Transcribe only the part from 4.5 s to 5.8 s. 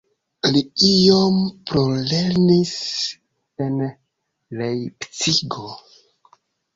Lejpcigo.